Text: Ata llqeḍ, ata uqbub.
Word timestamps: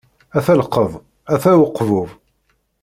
Ata 0.37 0.53
llqeḍ, 0.59 0.91
ata 1.33 1.51
uqbub. 1.65 2.09